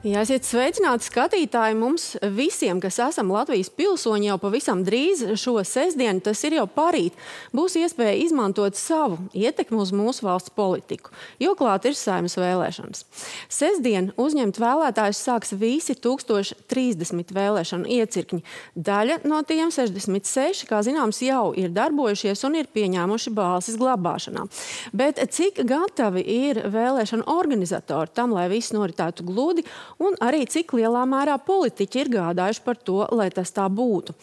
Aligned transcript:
Jā, 0.00 0.22
esiet 0.24 0.46
sveicināti 0.48 1.04
skatītāji. 1.04 1.74
Mums 1.76 2.04
visiem, 2.32 2.78
kas 2.80 2.96
esam 3.04 3.28
Latvijas 3.34 3.68
pilsoņi, 3.76 4.30
jau 4.30 4.36
pavisam 4.40 4.80
drīz 4.80 5.26
šo 5.36 5.58
sestdienu, 5.60 6.22
tas 6.24 6.40
ir 6.48 6.54
jau 6.56 6.64
parīt, 6.72 7.18
būs 7.52 7.76
iespēja 7.76 8.14
izmantot 8.22 8.78
savu 8.80 9.18
ietekmi 9.36 9.76
uz 9.76 9.92
mūsu 9.92 10.24
valsts 10.24 10.54
politiku, 10.56 11.12
jo 11.36 11.52
klāt 11.58 11.84
ir 11.84 11.98
saimas 12.00 12.38
vēlēšanas. 12.40 13.04
Sestdien 13.52 14.08
uzņemt 14.16 14.62
vēlētājus 14.62 15.20
sāks 15.20 15.52
visi 15.60 15.98
1030 16.00 17.36
vēlēšanu 17.36 17.92
iecirkņi. 17.98 18.40
Daļa 18.80 19.20
no 19.28 19.42
tiem 19.44 19.68
66, 19.68 20.64
kā 20.64 20.80
zināms, 20.80 21.20
jau 21.28 21.50
ir 21.52 21.76
darbojušies 21.76 22.46
un 22.48 22.56
ir 22.62 22.72
pieņēmuši 22.72 23.34
balsis 23.36 23.76
glabāšanā. 23.76 24.48
Bet 24.96 25.20
cik 25.36 25.60
gatavi 25.68 26.24
ir 26.24 26.64
vēlēšanu 26.72 27.28
organizatori 27.36 28.16
tam, 28.16 28.32
lai 28.32 28.48
viss 28.48 28.72
noritētu 28.72 29.28
gludi? 29.28 29.68
Un 30.00 30.16
arī 30.24 30.46
cik 30.48 30.72
lielā 30.78 31.02
mērā 31.08 31.36
politiķi 31.44 32.00
ir 32.00 32.10
gādājuši 32.14 32.62
par 32.64 32.78
to, 32.80 33.02
lai 33.14 33.28
tas 33.34 33.52
tā 33.52 33.66
būtu. 33.68 34.14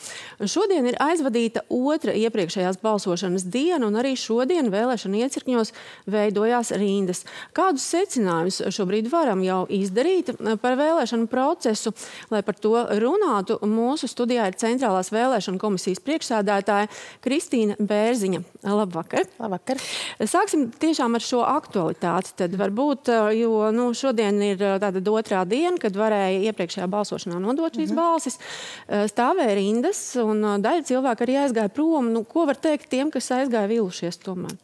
Šodien 0.49 0.87
ir 0.89 0.97
aizvadīta 1.01 1.63
otra 1.73 2.15
iepriekšējās 2.17 2.79
balsošanas 2.81 3.45
diena, 3.53 3.85
un 3.87 3.99
arī 3.99 4.15
šodien 4.17 4.71
vēlēšana 4.73 5.21
iecirkņos 5.21 5.73
veidojās 6.09 6.73
rindas. 6.81 7.23
Kādus 7.57 7.85
secinājumus 7.93 8.61
šobrīd 8.73 9.11
varam 9.13 9.43
jau 9.45 9.61
izdarīt 9.69 10.33
par 10.63 10.77
vēlēšanu 10.79 11.29
procesu, 11.31 11.93
lai 12.33 12.41
par 12.45 12.57
to 12.57 12.73
runātu? 12.97 13.59
Mūsu 13.67 14.09
studijā 14.09 14.49
ir 14.49 14.57
Centrālās 14.57 15.11
vēlēšana 15.13 15.61
komisijas 15.61 16.01
priekšsādātāja 16.01 16.89
Kristīna 17.21 17.77
Bērziņa. 17.77 18.41
Labvakar! 18.65 19.29
Labvakar! 19.37 19.81
Sāksim 20.25 20.67
tiešām 20.81 21.19
ar 21.19 21.23
šo 21.23 21.43
aktualitāti. 21.45 22.33
Tad 22.41 22.57
varbūt, 22.57 23.11
jo 23.37 23.69
nu, 23.75 23.91
šodien 23.97 24.41
ir 24.45 24.61
tāda 24.81 25.03
otrā 25.13 25.43
diena 25.47 25.66
dienu, 25.67 25.81
kad 25.81 25.97
varēja 25.99 26.51
iepriekšējā 26.51 26.87
balsošanā 26.91 27.41
nodot 27.43 27.75
šīs 27.75 27.91
-hmm. 27.91 27.99
balsis, 27.99 28.39
eh, 28.87 29.07
stāvēja 29.11 29.55
rindas, 29.59 30.15
un 30.15 30.43
eh, 30.43 30.57
daļa 30.63 30.87
cilvēku 30.87 31.27
arī 31.27 31.41
aizgāja 31.43 31.69
prom. 31.69 32.13
Nu, 32.13 32.23
ko 32.23 32.45
var 32.45 32.55
teikt 32.55 32.89
tiem, 32.89 33.11
kas 33.11 33.31
aizgāja 33.31 33.67
vīlušies 33.67 34.23
tomēr? 34.23 34.55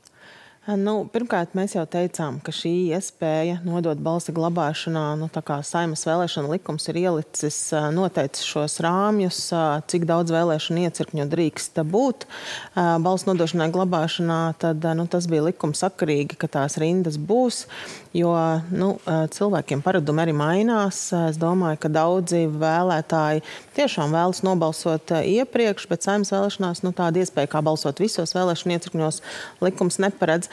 Nu, 0.64 1.02
pirmkārt, 1.12 1.58
mēs 1.59 1.74
jau 1.76 1.84
teicām, 1.84 2.38
ka 2.40 2.54
šī 2.56 2.96
iespēja 2.96 3.58
nodot 3.66 4.00
balsi 4.00 4.31
glabāšanā, 4.31 5.18
nu, 5.20 5.28
tā 5.28 5.42
kā 5.44 5.58
saimnes 5.59 6.06
vēlēšana 6.08 6.54
likums 6.54 6.88
ir 6.88 7.02
ielicis, 7.02 7.58
noteicis 7.92 8.48
šos 8.48 8.78
rāmjus, 8.80 9.42
cik 9.92 10.06
daudz 10.08 10.31
vēlēšanu 10.31 10.86
iecirkņu 10.88 11.26
drīkst 11.28 11.84
būt 11.84 12.24
balss 13.04 13.28
nodošanai 13.28 13.68
glabāšanā, 13.76 14.40
tad 14.64 14.88
nu, 14.96 15.04
tas 15.12 15.28
bija 15.28 15.50
likums 15.50 15.84
sakarīgi, 15.84 16.40
ka 16.40 16.48
tās 16.48 16.80
rindas 16.80 17.20
būs, 17.20 17.66
jo 18.14 18.33
nu, 18.73 18.89
cilvēkiem 19.33 19.81
paradumi 19.86 20.23
arī 20.23 20.36
mainās. 20.38 21.00
Es 21.31 21.39
domāju, 21.42 21.80
ka 21.83 21.92
daudzi 21.94 22.45
vēlētāji 22.47 23.44
tiešām 23.78 24.14
vēlas 24.14 24.44
nobalsot 24.45 25.16
iepriekš, 25.19 25.88
bet 25.92 26.06
saimnes 26.06 26.34
vēlēšanās 26.34 26.84
nu, 26.86 26.94
tāda 26.95 27.23
iespēja, 27.23 27.52
kā 27.56 27.64
balsot 27.66 28.03
visos 28.03 28.36
vēlēšanu 28.38 28.78
iecirkņos, 28.78 29.19
likums 29.66 30.00
neparedz. 30.03 30.52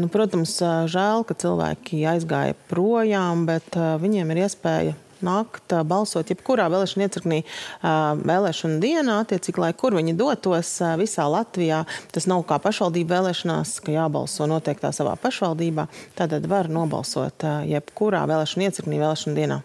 Nu, 0.00 0.08
protams, 0.12 0.56
žēl, 0.90 1.26
ka 1.28 1.36
cilvēki 1.44 2.02
aizgāja 2.14 2.56
projām, 2.72 3.46
bet 3.50 3.76
viņiem 3.76 4.34
ir 4.34 4.44
iespēja 4.46 4.98
nākt 5.26 5.74
balsot 5.88 6.30
jebkurā 6.32 6.68
vēlēšana 6.72 7.06
iecirknī 7.06 7.40
vēlēšana 7.82 8.80
dienā, 8.82 9.20
attiecīgi, 9.24 9.62
lai 9.62 9.72
kur 9.76 9.96
viņi 9.98 10.16
dotos 10.18 10.76
visā 11.00 11.26
Latvijā. 11.30 11.84
Tas 12.14 12.28
nav 12.30 12.44
kā 12.48 12.60
pašvaldību 12.62 13.14
vēlēšanās, 13.14 13.78
ka 13.84 13.96
jābalso 13.96 14.48
noteiktā 14.50 14.92
savā 14.96 15.16
pašvaldībā. 15.20 15.88
Tātad 16.18 16.46
var 16.50 16.70
nobalsot 16.72 17.46
jebkurā 17.68 18.26
vēlēšana 18.30 18.70
iecirknī 18.70 19.02
vēlēšana 19.02 19.36
dienā. 19.38 19.60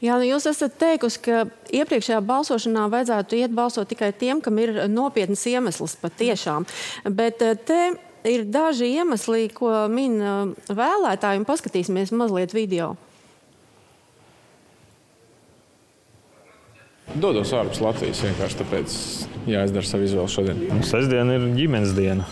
Jā, 0.00 0.16
nu 0.16 0.24
jūs 0.24 0.46
esat 0.48 0.78
teikusi, 0.80 1.20
ka 1.26 1.42
iepriekšējā 1.76 2.22
balsošanā 2.24 2.86
vajadzētu 2.92 3.36
iet 3.42 3.52
balsot 3.54 3.90
tikai 3.92 4.10
tiem, 4.16 4.40
kam 4.40 4.56
ir 4.62 4.86
nopietnas 4.88 5.44
iemesls 5.50 5.98
patiešām. 6.00 6.64
Bet 7.04 7.44
te 7.68 7.80
ir 8.28 8.46
daži 8.48 8.88
iemesli, 8.96 9.50
ko 9.54 9.70
min 9.92 10.18
vēlētāji, 10.66 11.42
un 11.42 11.48
paskatīsimies 11.48 12.14
mazliet 12.16 12.56
video. 12.56 12.94
Dodos 17.20 17.52
ārpus 17.52 17.82
Latvijas 17.84 18.22
vienkārši 18.24 18.58
tāpēc 18.62 18.94
jāizdara 19.50 19.88
savu 19.88 20.06
izvēli 20.06 20.32
šodien. 20.32 20.64
Nu, 20.70 20.86
sestdiena 20.86 21.36
ir 21.36 21.44
ģimenes 21.58 21.92
diena. 21.98 22.28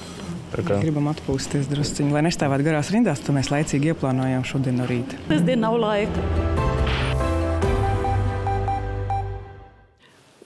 Kā... 0.51 0.81
Gribam 0.81 1.07
atpūsties 1.13 1.69
druskuļi, 1.71 2.11
lai 2.17 2.25
nestāvētu 2.27 2.67
garās 2.67 2.91
rindās. 2.95 3.23
Tad 3.23 3.37
mēs 3.37 3.53
laicīgi 3.53 3.93
ieplānojām 3.93 4.49
šodien 4.49 4.81
no 4.81 4.89
rīta. 4.91 5.21
Sestdiena 5.29 5.69
nav 5.69 5.79
laika. 5.85 6.69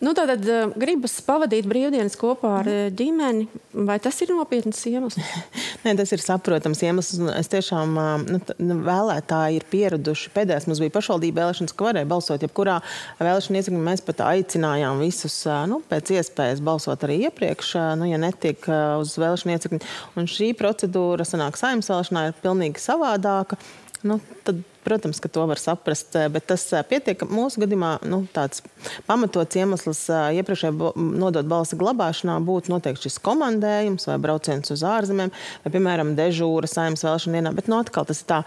Nu, 0.04 0.12
Tātad 0.12 0.42
uh, 0.44 0.72
gribas 0.76 1.14
pavadīt 1.24 1.64
brīvdienas 1.68 2.16
kopā 2.20 2.50
ar 2.58 2.68
uh, 2.68 2.80
ģimeni. 2.92 3.46
Vai 3.88 3.96
tas 4.02 4.18
ir 4.20 4.34
nopietns 4.34 4.82
iemesls? 4.90 5.16
Nē, 5.84 5.94
tas 5.96 6.12
ir 6.12 6.20
saprotams 6.20 6.82
iemesls. 6.84 7.22
Es 7.38 7.48
tiešām 7.52 7.94
nu, 8.26 8.40
nu, 8.60 8.76
vēlētāji 8.84 9.60
ir 9.60 9.66
pieraduši. 9.70 10.32
Pēdējais 10.34 10.68
mums 10.68 10.82
bija 10.82 10.92
pašvaldība 10.94 11.40
vēlēšanas, 11.40 11.72
ka 11.76 11.88
varēja 11.88 12.10
balsot 12.10 12.44
jebkurā 12.44 12.76
vēlēšana 13.22 13.62
iecirkņā. 13.62 13.84
Mēs 13.88 14.04
pat 14.04 14.20
aicinājām 14.26 15.00
visus 15.00 15.38
nu, 15.70 15.80
pēc 15.88 16.12
iespējas 16.18 16.60
balsot 16.64 17.08
arī 17.08 17.22
iepriekš, 17.30 17.74
nu, 18.00 18.10
ja 18.10 18.20
netiek 18.20 18.68
uz 19.00 19.16
vēlēšana 19.20 19.56
iecirkņa. 19.56 19.94
Un 20.20 20.28
šī 20.30 20.52
procedūra 20.58 21.24
sanāk 21.28 21.56
saimnes 21.60 21.88
vēlēšanā 21.92 22.28
ir 22.28 22.38
pilnīgi 22.44 22.84
savādāka. 22.84 23.60
Nu, 24.04 24.20
tad 24.44 24.60
Protams, 24.84 25.20
ka 25.20 25.28
to 25.32 25.46
var 25.48 25.56
saprast, 25.56 26.12
eh, 26.16 26.28
bet 26.28 26.44
tas 26.50 26.62
eh, 26.76 26.82
pietiek, 26.84 27.22
mūsu 27.24 27.62
gadījumā 27.62 27.94
nu, 28.04 28.18
tāds 28.34 28.60
pamatots 29.08 29.56
iemesls 29.56 30.02
eh, 30.12 30.40
iepriekšēji 30.42 30.92
nodot 31.16 31.48
balsi 31.48 31.78
glabāšanā 31.80 32.36
būtu 32.44 32.74
noteikti 32.74 33.08
šis 33.08 33.16
komandējums 33.24 34.04
vai 34.10 34.18
brauciens 34.20 34.74
uz 34.74 34.84
ārzemēm, 34.84 35.32
vai, 35.64 35.72
piemēram, 35.72 36.12
dežūra 36.18 36.68
saimnes 36.68 37.04
vēlēšana 37.06 37.40
dienā. 37.40 37.54
Bet, 37.56 37.70
nu, 37.72 37.78
atkal 37.80 38.04
tas 38.10 38.20
ir 38.20 38.28
tā, 38.28 38.42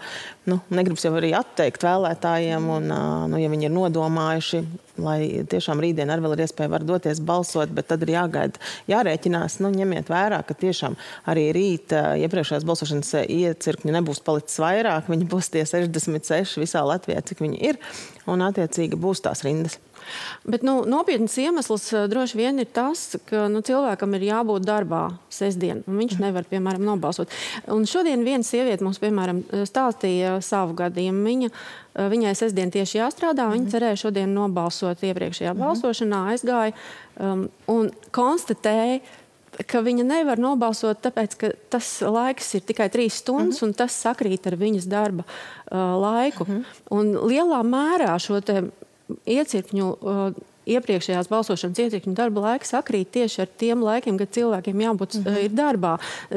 nu, 0.46 0.60
negribas 0.70 1.08
jau 1.08 1.16
arī 1.18 1.32
atteikt 1.34 1.82
vēlētājiem, 1.82 2.70
un, 2.76 2.86
nu, 3.34 3.42
ja 3.42 3.50
viņi 3.50 3.66
ir 3.66 3.74
nodomājuši, 3.74 4.62
lai 5.02 5.18
tiešām 5.50 5.82
rītdien 5.82 6.10
arī 6.10 6.32
ir 6.34 6.44
iespēja 6.46 6.70
var 6.70 6.86
doties 6.86 7.18
balsot, 7.22 7.74
bet 7.74 7.90
tad 7.90 8.02
ir 8.06 8.14
jāgaida, 8.14 8.62
jārēķinās, 8.90 9.58
nu, 9.62 9.70
ņemiet 9.74 10.10
vērā, 10.10 10.40
ka 10.46 10.54
tiešām 10.58 10.94
arī 11.30 11.48
rīt 11.54 11.94
iepriekšējās 11.94 12.66
balsošanas 12.66 13.12
iecirkņi 13.26 13.94
nebūs 13.98 14.22
palicis 14.26 14.58
vairāk, 14.62 15.10
viņi 15.10 15.28
būs 15.30 15.52
tie 15.54 15.66
60 15.66 16.27
seši 16.28 16.64
visā 16.64 16.84
Latvijā, 16.86 17.24
cik 17.24 17.42
viņi 17.44 17.60
ir, 17.72 17.80
un 18.28 18.44
attiecīgi 18.46 18.98
būs 19.00 19.24
tās 19.24 19.44
rindas. 19.46 19.78
Bet 20.48 20.62
nu, 20.64 20.80
nopietns 20.88 21.36
iemesls 21.40 21.88
uh, 21.92 22.06
droši 22.10 22.38
vien 22.38 22.62
ir 22.62 22.68
tas, 22.72 23.16
ka 23.28 23.46
nu, 23.52 23.60
cilvēkam 23.64 24.16
ir 24.16 24.28
jābūt 24.28 24.66
darbā 24.66 25.02
sestdien, 25.32 25.82
un 25.88 26.00
viņš 26.00 26.18
nevar, 26.22 26.46
piemēram, 26.48 26.84
nobalsot. 26.86 27.32
Un 27.74 27.86
šodien 27.88 28.24
viena 28.26 28.46
sieviete 28.46 28.86
mums, 28.86 29.00
piemēram, 29.02 29.42
stāstīja 29.68 30.38
savu 30.44 30.76
gadījumu. 30.78 31.24
Viņa, 31.28 31.52
uh, 31.52 32.08
viņai 32.12 32.34
sestdien 32.38 32.72
tieši 32.74 33.02
jāstrādā, 33.02 33.50
viņa 33.52 33.66
mhm. 33.66 33.72
cerēja 33.74 34.02
šodien 34.06 34.34
nobalsot 34.36 35.04
iepriekšējā 35.04 35.54
mhm. 35.54 35.64
balsošanā, 35.64 36.24
aizgāja 36.34 36.76
um, 37.20 37.48
un 37.70 37.92
konstatēja, 38.14 39.02
ka 39.66 39.82
viņa 39.84 40.04
nevar 40.06 40.40
nobalsot, 40.40 41.00
tāpēc 41.04 41.36
ka 41.40 41.52
tas 41.72 41.88
laiks 42.02 42.54
ir 42.58 42.66
tikai 42.68 42.88
trīs 42.92 43.20
stundas, 43.22 43.62
uh 43.62 43.66
mhm. 43.66 43.72
-huh. 43.72 43.74
un 43.74 43.74
tas 43.74 44.02
sakrīt 44.04 44.46
ar 44.46 44.56
viņas 44.56 44.86
darba 44.86 45.24
uh, 45.24 45.78
laiku. 46.00 46.44
Uh 46.44 46.48
mhm. 46.48 46.58
-huh. 46.58 46.82
Un 46.90 47.14
lielā 47.30 47.62
mērā 47.62 48.18
šo 48.18 48.40
iecirkņu 49.26 49.86
uh, 50.00 50.32
iepriekšējās 50.76 51.30
balsošanas 51.30 51.80
ietekmi 51.84 52.14
darba 52.18 52.44
laiks 52.44 52.72
sakrīt 52.74 53.10
tieši 53.14 53.42
ar 53.44 53.50
tiem 53.60 53.82
laikiem, 53.84 54.18
kad 54.20 54.32
cilvēkiem 54.36 54.82
jābūt 54.84 55.18
mm 55.18 55.24
-hmm. 55.24 55.44
ir 55.44 55.54
darbā. 55.56 55.94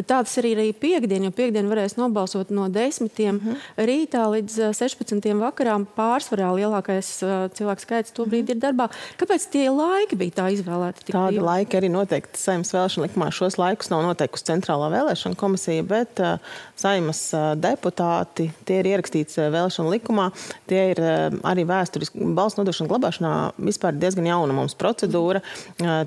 Tāds 0.07 0.38
arī 0.39 0.53
ir 0.56 0.73
piekdiena, 0.73 1.29
jo 1.29 1.31
piekdiena 1.35 1.69
varēs 1.69 1.97
nobalsot 1.97 2.50
no 2.50 2.67
10. 2.69 3.09
Mm 3.31 3.39
-hmm. 3.39 3.56
rītā 3.77 4.23
līdz 4.35 4.73
16. 4.73 5.25
Eh, 5.25 5.33
vakarā. 5.35 5.75
Pārsvarā 5.97 6.50
lielākais 6.56 7.09
uh, 7.23 7.50
cilvēku 7.51 7.81
skaits 7.81 8.11
to 8.11 8.25
brīdi 8.25 8.41
mm 8.41 8.47
-hmm. 8.47 8.56
ir 8.56 8.61
darbā. 8.65 8.89
Kāpēc 9.17 9.50
tie 9.51 9.69
laiki 9.69 10.15
bija 10.15 10.31
tā 10.31 10.45
izvēlēti? 10.56 11.11
Tādi 11.11 11.38
brīvi? 11.38 11.45
laiki 11.45 11.77
arī 11.77 11.89
noteikti 11.89 12.39
saimnes 12.39 12.73
vēlēšana 12.73 13.07
likumā. 13.07 13.31
Šos 13.31 13.57
laikus 13.57 13.89
nav 13.89 14.03
noteikusi 14.03 14.45
Centrālā 14.45 14.88
vēlēšana 14.91 15.35
komisija, 15.35 15.83
bet 15.83 16.19
uh, 16.19 16.38
saimas 16.75 17.33
uh, 17.33 17.53
deputāti, 17.56 18.51
tie 18.65 18.79
ir 18.79 18.85
ierakstīts 18.85 19.38
uh, 19.38 19.50
vēlēšana 19.53 19.89
likumā. 19.89 20.31
Tie 20.67 20.91
ir 20.91 21.00
uh, 21.00 21.39
arī 21.51 21.65
vēsturiski 21.69 22.33
balsu 22.35 22.61
nodošana 22.61 22.89
glabāšanā 22.91 23.33
vispār 23.57 23.95
diezgan 23.97 24.20
diezgan 24.21 24.29
jauna 24.29 24.53
mums 24.53 24.75
procedūra. 24.75 25.41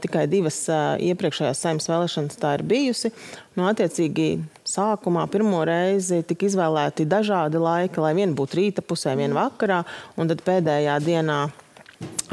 Tikai 0.01 0.27
divas 0.29 0.65
iepriekšējās 1.03 1.61
saimnes 1.61 1.89
vēlēšanas 1.89 2.39
tā 2.39 2.55
ir 2.59 2.63
bijusi. 2.63 3.13
Nu, 3.57 3.67
attiecīgi, 3.69 4.43
sākumā 4.65 5.27
pirmo 5.31 5.65
reizi 5.65 6.23
tika 6.27 6.47
izvēlēti 6.47 7.07
dažādi 7.07 7.59
laiki, 7.59 8.01
lai 8.01 8.15
viena 8.15 8.35
būtu 8.35 8.59
rīta 8.59 8.83
pusē, 8.83 9.17
viena 9.17 9.35
vakarā, 9.45 9.85
un 10.17 10.29
tad 10.29 10.43
pēdējā 10.45 10.99
dienā 11.05 11.49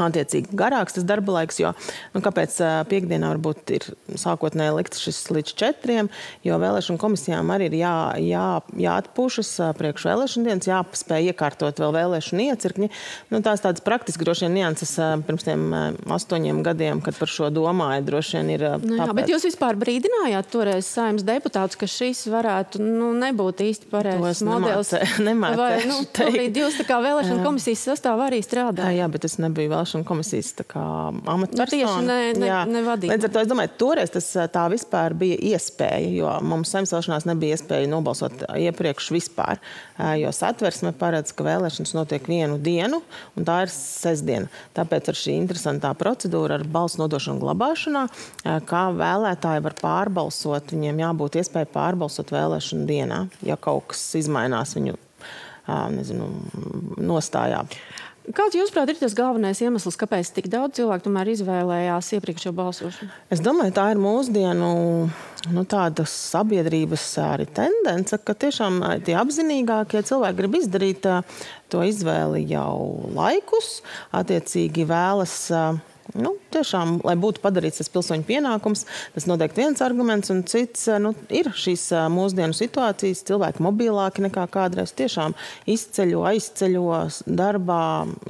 Attiecīgi 0.01 0.55
garāks 0.57 0.95
tas 0.95 1.05
darba 1.07 1.35
laiks, 1.35 1.59
jo 1.61 1.73
nu, 2.15 2.21
kāpēc 2.23 2.55
piekdienā 2.89 3.33
varbūt 3.33 3.73
ir 3.75 3.85
sākotnēji 4.17 4.75
likts 4.77 5.01
šis 5.03 5.19
līdz 5.35 5.53
četriem, 5.59 6.09
jo 6.47 6.57
vēlēšanu 6.61 7.01
komisijām 7.01 7.51
arī 7.53 7.67
ir 7.69 7.77
jā, 7.81 7.95
jā, 8.23 8.45
jāatpūšas 8.85 9.51
priekš 9.77 10.07
vēlēšanu 10.09 10.47
dienas, 10.47 10.69
jāpaspēj 10.69 11.31
iekārtot 11.33 11.81
vēl 11.83 11.93
vēlēšanu 11.97 12.47
iecirkņi. 12.47 12.89
Nu, 13.33 13.41
tās 13.45 13.63
tādas 13.63 13.83
praktiski 13.85 14.25
droši 14.25 14.47
vien 14.47 14.57
nianses 14.61 14.95
pirms 15.27 15.45
tiem 15.47 15.67
astoņiem 16.11 16.63
gadiem, 16.65 17.03
kad 17.05 17.19
par 17.19 17.31
šo 17.31 17.51
domāju, 17.53 18.07
droši 18.07 18.39
vien 18.39 18.53
ir. 18.55 18.65
Nu, 18.81 18.97
jā, 19.01 19.09
bet 19.17 19.31
jūs 19.31 19.45
vispār 19.51 19.77
brīdinājāt 19.81 20.49
toreiz 20.55 20.89
saimnes 20.89 21.27
deputātus, 21.27 21.77
ka 21.79 21.89
šis 21.89 22.23
varētu 22.31 22.81
nu, 22.81 23.11
nebūt 23.21 23.65
īsti 23.67 23.91
pareizs 23.91 24.43
modelis. 24.47 24.95
Nemācē, 25.21 25.59
Vai, 25.59 25.71
nu, 25.89 26.01
jūs 26.63 26.79
tā 26.79 26.87
kā 26.87 26.97
vēlēšana 27.03 27.43
komisijas 27.45 27.85
sastāvā 27.91 28.31
arī 28.31 28.41
strādājat? 28.45 28.97
Jā, 28.97 29.07
bet 29.11 29.25
es 29.27 29.37
nebiju 29.41 29.60
vēl 29.69 29.81
vēlēšanu 29.81 30.05
komisijas 30.07 30.53
amatpersona. 30.61 31.57
Nu, 31.57 31.65
tieši 31.69 32.05
ne, 32.05 32.17
ne, 32.37 32.51
nevadīja. 32.69 33.15
Līdz 33.15 33.27
ar 33.27 33.33
to 33.33 33.41
es 33.43 33.49
domāju, 33.49 33.71
toreiz 33.81 34.13
tas 34.13 34.27
tā 34.53 34.65
vispār 34.71 35.15
bija 35.17 35.37
iespēja, 35.51 36.11
jo 36.15 36.33
mums 36.45 36.71
saimnes 36.73 36.93
vēlēšanās 36.93 37.27
nebija 37.29 37.57
iespēja 37.57 37.89
nobalsot 37.91 38.45
iepriekš 38.57 39.11
vispār. 39.15 39.61
Jo 40.19 40.31
satversme 40.35 40.93
paredz, 40.97 41.33
ka 41.35 41.45
vēlēšanas 41.45 41.95
notiek 41.97 42.29
vienu 42.29 42.57
dienu, 42.61 43.01
un 43.37 43.47
tā 43.47 43.61
ir 43.65 43.73
sestdiena. 43.73 44.49
Tāpēc 44.77 45.11
ar 45.11 45.19
šī 45.19 45.37
interesantā 45.39 45.93
procedūra 45.97 46.59
ar 46.59 46.65
balsu 46.65 47.01
nodošanu 47.03 47.41
glabāšanā, 47.43 48.07
kā 48.69 48.83
vēlētāji 48.97 49.65
var 49.67 49.77
pārbalsot, 49.81 50.75
viņiem 50.75 51.05
jābūt 51.05 51.39
iespēja 51.41 51.69
pārbalsot 51.73 52.33
vēlēšanu 52.33 52.89
dienā, 52.89 53.23
ja 53.45 53.59
kaut 53.61 53.91
kas 53.93 54.09
izmainās 54.21 54.75
viņu 54.77 54.97
nezinu, 55.95 56.29
nostājā. 57.01 57.65
Kāds, 58.21 58.53
jūsuprāt, 58.53 58.91
ir 58.91 58.99
tas 59.01 59.15
galvenais 59.17 59.57
iemesls, 59.65 59.97
kāpēc 59.97 60.29
tik 60.35 60.45
daudz 60.53 60.77
cilvēku 60.77 61.07
tomēr 61.07 61.31
izvēlējās 61.33 62.11
iepriekšējo 62.19 62.53
balsošanu? 62.53 63.09
Es 63.33 63.41
domāju, 63.41 63.73
tā 63.73 63.87
ir 63.95 64.01
mūsdienu 64.01 64.69
nu, 65.49 65.63
sabiedrības 66.05 67.05
arī 67.25 67.47
tendence, 67.49 68.19
ka 68.21 68.35
tiešām 68.37 68.77
tie 69.07 69.17
apzinīgākie 69.17 70.03
cilvēki 70.05 70.37
grib 70.37 70.59
izdarīt 70.61 71.09
to 71.73 71.81
izvēli 71.87 72.45
jau 72.51 73.09
laikus, 73.17 73.79
attiecīgi 74.13 74.85
vēlas 74.85 75.39
Nu, 76.11 76.33
tiešām, 76.51 76.97
lai 77.07 77.13
būtu 77.19 77.39
padarīts 77.43 77.79
tas 77.79 77.89
pilsoņu 77.93 78.25
pienākums, 78.27 78.83
tas 79.13 79.27
noteikti 79.29 79.61
viens 79.61 79.83
arguments, 79.85 80.31
un 80.33 80.41
cits 80.49 80.89
nu, 80.99 81.13
ir 81.31 81.51
šīs 81.55 81.85
mūsdienu 82.11 82.55
situācijas. 82.57 83.23
Cilvēki 83.29 83.63
mobilāki 83.63 84.25
nekā 84.25 84.43
kādreiz 84.51 84.91
tiešām 84.97 85.35
izceļo, 85.71 86.25
aizceļo 86.33 86.99
darbā, 87.25 87.81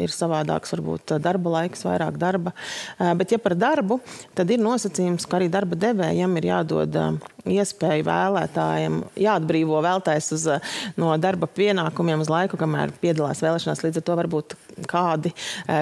ir 0.03 0.13
savādāks, 0.13 0.75
varbūt 0.75 1.15
darba 1.23 1.55
laiks, 1.57 1.85
vairāk 1.87 2.19
darba. 2.21 2.53
Bet, 2.99 3.33
ja 3.33 3.41
par 3.41 3.57
darbu, 3.57 4.01
tad 4.37 4.51
ir 4.53 4.61
nosacījums, 4.61 5.25
ka 5.25 5.39
arī 5.39 5.49
darba 5.51 5.79
devējiem 5.79 6.37
ir 6.37 6.49
jādod 6.51 6.99
iespēju 7.49 8.05
vēlētājiem, 8.05 8.99
jāatbrīvo 9.23 9.79
vēlētājs 9.81 10.27
uz, 10.37 10.47
no 11.01 11.15
darba 11.17 11.49
pienākumiem 11.49 12.21
uz 12.21 12.29
laiku, 12.29 12.59
kamēr 12.61 12.93
piedalās 13.01 13.41
vēlēšanās. 13.41 13.81
Līdz 13.87 14.01
ar 14.01 14.05
to 14.05 14.17
varbūt 14.19 14.55
kādi, 14.89 15.33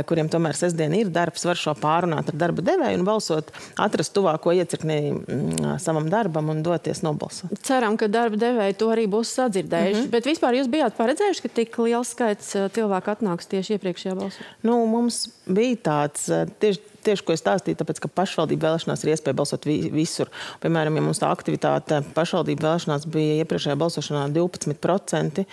kuriem 0.09 0.30
tomēr 0.31 0.57
sestdiena 0.57 1.00
ir 1.00 1.12
darbs, 1.13 1.45
var 1.47 1.59
šo 1.59 1.75
pārunāt 1.80 2.31
ar 2.31 2.39
darba 2.39 2.65
devēju 2.65 3.00
un 3.00 3.06
balsot, 3.07 3.53
atrast 3.80 4.13
tuvāko 4.15 4.53
iecirknī 4.56 5.00
mm, 5.13 5.80
savam 5.83 6.09
darbam 6.12 6.51
un 6.53 6.63
doties 6.65 7.03
nobalsot. 7.06 7.53
Ceram, 7.65 7.97
ka 8.00 8.09
darba 8.12 8.39
devēji 8.39 8.77
to 8.80 8.91
arī 8.94 9.07
būs 9.12 9.33
sadzirdējuši. 9.39 10.00
Mm 10.00 10.06
-hmm. 10.06 10.13
Bet 10.15 10.30
vispār 10.30 10.59
jūs 10.59 10.71
bijāt 10.71 10.97
paredzējuši, 10.97 11.41
ka 11.41 11.56
tik 11.62 11.77
liels 11.86 12.13
skaits 12.15 12.56
cilvēku 12.75 13.15
atnāks 13.15 13.50
tieši 13.50 13.77
iepriekšējā 13.77 14.15
balsā? 14.15 14.47
Nu, 14.63 14.86
mums 14.86 15.27
bija 15.47 15.75
tāds 15.89 16.30
tieši 16.59 16.89
tieši 17.03 17.25
ko 17.25 17.35
es 17.35 17.44
stāstīju, 17.44 17.80
tāpēc, 17.80 18.01
ka 18.03 18.12
pašvaldību 18.19 18.65
vēlēšanās 18.65 19.03
ir 19.03 19.13
iespēja 19.13 19.38
balsot 19.39 19.68
vi 19.68 19.77
visur. 19.94 20.31
Piemēram, 20.63 20.97
ja 21.00 21.06
mums 21.06 21.21
tā 21.21 21.31
aktivitāte 21.33 22.01
pašvaldību 22.15 22.65
vēlēšanās 22.65 23.07
bija 23.12 23.39
iepriekšējā 23.44 23.77
balsošanā 23.80 24.25
12%, 24.35 25.45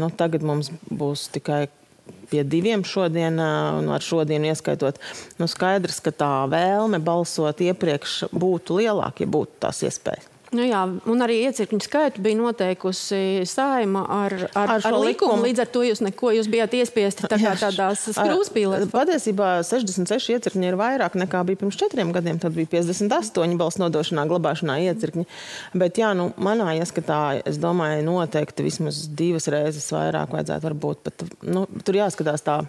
nu, 0.00 0.10
tagad 0.18 0.46
mums 0.46 0.70
būs 0.90 1.28
tikai 1.34 1.66
pie 2.30 2.44
diviem 2.44 2.84
šodien, 2.86 3.38
un 3.38 3.90
ar 3.94 4.04
šodienu 4.04 4.50
ieskaitot, 4.50 5.00
nu 5.38 5.48
skaidrs, 5.50 6.02
ka 6.04 6.12
tā 6.14 6.32
vēlme 6.50 7.00
balsot 7.04 7.62
iepriekš 7.64 8.24
būtu 8.34 8.80
lielāka, 8.82 9.24
ja 9.24 9.34
būtu 9.38 9.60
tās 9.66 9.84
iespējas. 9.86 10.33
Nu 10.54 10.62
jā, 10.62 10.80
un 11.10 11.22
arī 11.24 11.40
iecirkņu 11.48 11.82
skaitu 11.82 12.22
bija 12.22 12.38
noteikusi 12.38 13.42
saima 13.48 14.04
ar, 14.06 14.34
ar, 14.54 14.76
ar, 14.76 14.84
ar 14.86 14.94
likumu. 14.94 15.08
likumu. 15.08 15.46
Līdz 15.48 15.62
ar 15.64 15.70
to 15.74 15.82
jūs 15.82 16.02
neko 16.04 16.30
jūs 16.36 16.48
bijāt 16.52 16.76
iespiesti 16.78 17.26
tā 17.30 17.38
kā 17.42 17.54
tādās 17.64 18.04
skrūspīlēs. 18.14 18.86
Patiesībā 18.92 19.48
66 19.66 20.36
iecirkņi 20.36 20.70
ir 20.70 20.78
vairāk 20.78 21.16
nekā 21.18 21.40
bija 21.48 21.62
pirms 21.64 21.78
četriem 21.80 22.12
gadiem. 22.14 22.38
Tad 22.42 22.54
bija 22.54 22.70
58 22.76 23.58
balss 23.58 23.80
nodošanā, 23.82 24.26
glabāšanā 24.30 24.78
iecirkņi. 24.92 25.26
Bet 25.82 25.98
jā, 25.98 26.12
nu, 26.18 26.28
manā 26.38 26.76
ieskatā, 26.78 27.40
es 27.42 27.58
domāju, 27.62 28.04
noteikti 28.06 28.68
vismaz 28.68 29.04
divas 29.10 29.50
reizes 29.50 29.90
vairāk 29.94 30.36
vajadzētu 30.36 30.68
varbūt. 30.68 31.02
Bet, 31.08 31.26
nu, 31.50 31.64
tur 31.82 31.98
jāskatās 31.98 32.46
tā, 32.46 32.60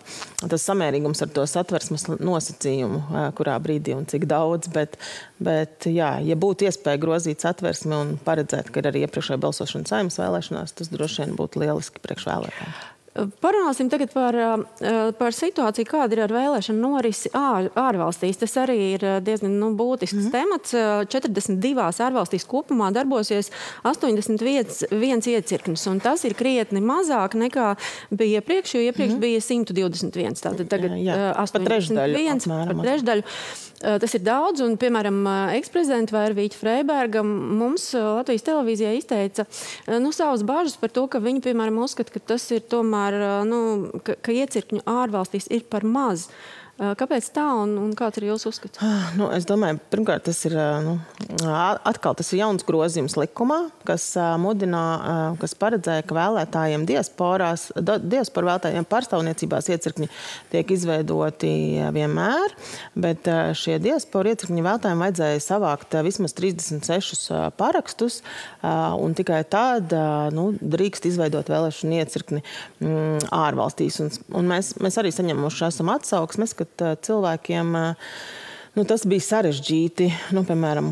tas 0.42 0.68
samērīgums 0.72 1.22
ar 1.22 1.34
to 1.38 1.46
satversmes 1.50 2.10
nosacījumu, 2.18 3.30
kurā 3.38 3.60
brīdī 3.62 3.94
un 3.94 4.10
cik 4.10 4.26
daudz. 4.32 4.74
Bet, 4.74 4.98
bet 5.38 5.86
jā, 5.92 6.16
ja 6.26 6.40
būtu 6.40 6.66
iespēja 6.66 7.04
grozīt 7.06 7.46
satversmes, 7.46 7.75
satversmi 7.76 7.96
un 7.96 8.18
paredzēt, 8.24 8.72
ka 8.72 8.82
ir 8.82 8.90
arī 8.92 9.06
iepriekšējā 9.06 9.40
balsošana 9.42 9.90
saimnes 9.90 10.20
vēlēšanās, 10.20 10.76
tas 10.76 10.92
droši 10.92 11.24
vien 11.24 11.40
būtu 11.40 11.64
lieliski 11.64 12.04
priekšvēlētājiem. 12.04 12.76
Parunāsim 13.40 13.88
tagad 13.88 14.12
par, 14.12 14.36
eh, 14.36 15.12
par 15.16 15.32
situāciju, 15.32 15.88
kāda 15.88 16.12
ir 16.12 16.20
ar 16.26 16.32
vēlēšanu 16.36 16.76
norisi 16.76 17.30
ār, 17.32 17.70
ārvalstīs. 17.72 18.36
Tas 18.36 18.52
arī 18.60 18.76
ir 18.96 19.06
eh, 19.06 19.22
diezgan 19.22 19.58
nu, 19.58 19.72
būtisks 19.72 20.20
mm 20.20 20.26
-hmm. 20.26 20.32
temats. 20.32 20.74
42 21.08 22.02
ārvalstīs 22.04 22.44
kopumā 22.44 22.92
darbosies 22.92 23.52
81 23.86 25.28
iecirknis, 25.32 25.88
un 25.88 26.00
tas 26.00 26.26
ir 26.26 26.34
krietni 26.34 26.82
mazāk 26.82 27.40
nekā 27.40 27.78
bija 28.12 28.42
iepriekš, 28.42 28.76
jo 28.76 28.82
iepriekš 28.82 29.14
mm 29.14 29.18
-hmm. 29.18 29.22
bija 29.22 29.40
121. 29.40 30.36
Tātad 30.36 30.68
tagad 30.68 30.92
jā, 30.92 31.16
jā. 31.16 31.34
81 31.38 32.48
par 32.68 32.76
trešdaļu. 32.84 33.24
Tas 33.76 34.14
ir 34.16 34.22
daudz, 34.24 34.62
un, 34.64 34.78
piemēram, 34.80 35.18
eksprezidenta 35.58 36.16
Vērvīķa 36.16 36.58
Freiberga 36.58 37.22
mums 37.26 37.90
Latvijas 37.94 38.46
televīzijā 38.48 38.94
izteica 38.96 39.46
nu, 40.00 40.14
savas 40.16 40.46
bažas 40.48 40.78
par 40.80 40.94
to, 40.96 41.04
ka 41.12 41.20
viņi, 41.22 41.44
piemēram, 41.44 41.82
uzskata, 41.84 42.16
ka 42.16 42.24
tas 42.34 42.48
ir 42.56 42.64
tomēr 42.72 43.20
nu, 43.50 43.60
ka, 44.06 44.16
ka 44.16 44.36
iecirkņu 44.36 44.86
ārvalstīs 44.90 45.52
ir 45.52 45.68
par 45.70 45.84
maz. 45.84 46.30
Kāpēc 46.76 47.30
tā 47.32 47.46
un, 47.56 47.78
un 47.80 47.92
kāds 47.96 48.20
ir 48.20 48.26
jūsu 48.28 48.50
uzskats? 48.52 48.82
Ah, 48.84 49.14
nu, 49.16 49.30
es 49.32 49.46
domāju, 49.48 49.78
pirmkārt, 49.94 50.26
tas 50.28 50.42
ir 50.44 50.58
nu, 50.84 50.98
atkal 51.88 52.18
tas 52.20 52.34
ir 52.34 52.42
jauns 52.42 52.66
grozījums 52.68 53.16
likumā, 53.16 53.62
kas 53.88 54.10
mudina, 54.44 54.82
kas 55.40 55.56
paredzēja, 55.56 56.04
ka 56.04 56.18
vēlētājiem 56.18 56.84
diasporās, 56.90 57.70
diasporu 57.80 58.50
vēlētājiem 58.50 58.88
pārstāvniecībās 58.92 59.72
iecirkņi 59.72 60.10
tiek 60.52 60.74
izveidoti 60.76 61.54
vienmēr, 61.96 62.58
bet 63.00 63.32
šie 63.56 63.80
diasporu 63.80 64.34
iecirkņi 64.34 64.68
vēlētājiem 64.68 65.06
vajadzēja 65.06 65.46
savākt 65.48 65.96
vismaz 66.04 66.36
36 66.36 67.32
parakstus, 67.56 68.20
un 69.00 69.16
tikai 69.16 69.46
tad 69.48 69.96
nu, 70.36 70.50
drīkst 70.60 71.08
izveidot 71.08 71.56
vēlēšanu 71.56 72.04
iecirkni 72.04 72.44
mm, 72.44 73.32
ārvalstīs. 73.32 74.04
Un, 74.04 74.14
un 74.36 74.52
mēs, 74.52 74.76
mēs 74.84 75.00
arī 75.00 75.16
saņemuši 75.16 75.68
esam 75.72 75.96
atsauksmes, 75.96 76.52
ka 76.58 76.65
cilvēkiem 77.02 77.76
Nu, 78.76 78.84
tas 78.84 79.06
bija 79.08 79.24
sarežģīti. 79.24 80.10
Nu, 80.36 80.42
piemēram, 80.44 80.90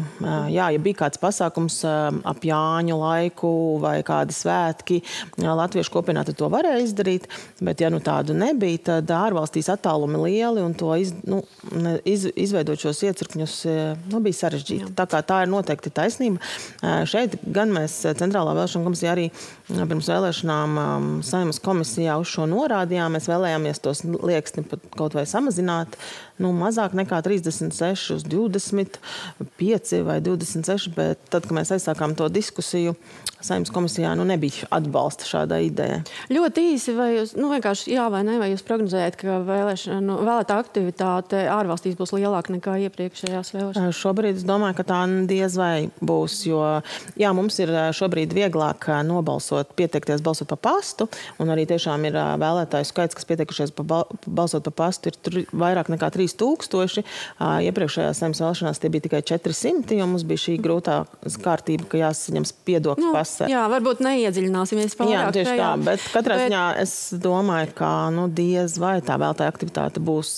jā, 0.53 0.69
ja 0.71 0.79
bija 0.79 1.01
kāds 1.01 1.19
pasākums 1.19 1.81
ap 1.83 2.45
Jāņu 2.47 2.95
laiku 2.95 3.49
vai 3.83 3.97
kādi 4.07 4.35
svētki, 4.35 5.01
Latviešu 5.43 5.91
kopienā 5.91 6.23
to 6.29 6.47
varēja 6.51 6.85
izdarīt. 6.85 7.27
Bet, 7.59 7.83
ja 7.83 7.89
nu 7.91 7.99
tādu 8.03 8.37
nebija, 8.39 8.79
tad 8.87 9.11
ārvalstīs 9.11 9.67
attālumi 9.73 10.21
lieli 10.21 10.63
un 10.63 10.77
to 10.79 10.93
iz, 10.95 11.11
nu, 11.27 11.41
iz, 12.07 12.29
izveidot 12.31 12.79
šos 12.79 13.03
iecirkņus 13.09 13.59
nu, 14.13 14.23
bija 14.23 14.39
sarežģīti. 14.45 14.87
Jā. 14.87 14.93
Tā, 15.03 15.19
tā 15.19 15.43
ir 15.43 15.51
noteikti 15.51 15.91
taisnība. 15.91 16.39
Šeit 17.09 17.35
gan 17.43 17.75
mēs 17.75 17.99
Centrālā 18.15 18.55
vēlēšana 18.55 18.87
komisija 18.87 19.11
arī 19.17 19.27
pirms 19.67 20.07
vēlēšanām 20.07 20.79
Saimas 21.27 21.59
komisijā 21.63 22.15
uz 22.21 22.31
šo 22.31 22.47
norādījām. 22.47 23.19
Mēs 23.19 23.27
vēlējāmies 23.27 23.83
tos 23.83 24.05
lieksni 24.07 24.63
kaut 24.95 25.19
vai 25.19 25.27
samazināt 25.27 25.99
nu, 26.43 26.51
mazāk 26.55 26.95
nekā 26.97 27.21
36 27.25 28.17
uz 28.17 28.27
25 28.27 30.03
vai 30.07 30.19
26, 30.23 30.91
bet 30.97 31.21
tad, 31.29 31.47
kad 31.47 31.55
mēs 31.55 31.73
aizsākām 31.75 32.17
to 32.19 32.29
diskusiju, 32.31 32.97
Saimnes 33.43 33.71
komisijā 33.75 34.13
nu, 34.15 34.23
nebija 34.23 34.69
atbalsta 34.71 35.27
šādai 35.27 35.65
idejai. 35.67 35.99
Ļoti 36.31 36.63
īsi, 36.73 36.93
vai 36.95 37.09
jūs 37.17 37.33
nu, 37.35 37.49
jā 37.91 38.05
vai 38.11 38.21
nē, 38.23 38.37
vai 38.39 38.47
jūs 38.53 38.63
prognozējat, 38.63 39.17
ka 39.19 39.41
vēlēšana, 39.43 40.15
vēlētā 40.23 40.59
aktivitāte 40.63 41.41
ārvalstīs 41.51 41.97
būs 41.99 42.13
lielāka 42.15 42.53
nekā 42.55 42.77
iepriekšējās 42.87 43.51
vēlēšanās? 43.55 43.99
Šobrīd 43.99 44.39
es 44.39 44.47
domāju, 44.47 44.77
ka 44.79 44.85
tā 44.93 45.01
diez 45.27 45.57
vai 45.59 45.89
būs, 45.99 46.37
jo 46.47 46.61
jā, 47.19 47.33
mums 47.35 47.59
ir 47.59 47.73
šobrīd 47.97 48.31
vieglāk 48.35 48.87
nobalsot, 49.03 49.75
pieteikties 49.75 50.23
balsot 50.23 50.47
pa 50.53 50.59
pastu, 50.69 51.09
un 51.43 51.51
arī 51.51 51.67
tiešām 51.67 52.07
ir 52.07 52.15
vēlētāju 52.39 52.87
skaits, 52.87 53.19
kas 53.19 53.27
pieteikušies 53.27 53.75
pa 53.75 54.05
balsot 54.23 54.63
pa 54.69 54.75
pastu, 54.85 55.11
ir 55.11 55.43
vairāk 55.51 55.91
nekā 55.91 56.13
3000. 56.39 57.03
Iepriekšējās 57.67 58.21
saimnes 58.23 58.41
vēlēšanās 58.43 58.81
tie 58.81 58.91
bija 58.93 59.05
tikai 59.07 59.21
400, 59.33 59.97
jo 59.99 60.07
mums 60.09 60.25
bija 60.27 60.43
šī 60.45 60.57
grūtā 60.63 60.97
kārtība, 61.43 61.87
ka 61.91 62.01
jāsaņem 62.01 62.47
piedokļu 62.67 63.09
nu, 63.09 63.13
pasts. 63.15 63.45
Jā, 63.51 63.65
varbūt 63.71 64.03
neiedziļināsimies 64.05 64.97
pārāk. 64.99 65.13
Jā, 65.13 65.27
tieši 65.35 65.51
tajā. 65.53 65.61
tā, 65.61 65.85
bet 65.89 66.09
katrā 66.15 66.39
bet... 66.39 66.47
ziņā 66.47 66.65
es 66.83 66.97
domāju, 67.23 67.71
ka 67.77 67.93
nu, 68.15 68.27
diez 68.31 68.79
vai 68.81 68.97
tā 69.05 69.19
vēlētāja 69.21 69.53
aktivitāte 69.53 70.03
būs 70.03 70.35